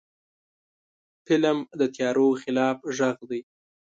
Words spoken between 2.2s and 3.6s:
خلاف غږ دی